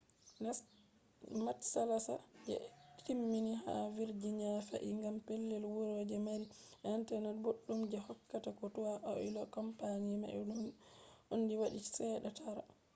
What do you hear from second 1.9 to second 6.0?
je ɓe timmini ha virginia fe’i gam pellel wuro